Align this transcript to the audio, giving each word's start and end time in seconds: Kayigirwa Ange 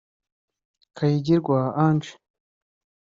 Kayigirwa 0.97 1.59
Ange 1.85 2.11